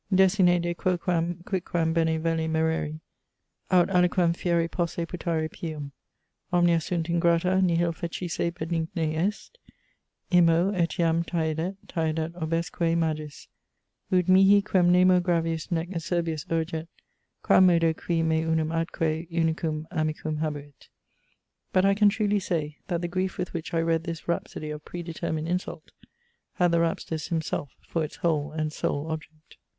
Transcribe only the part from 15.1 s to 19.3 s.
gravius nec acerbius urget, Quam modo qui me unum atque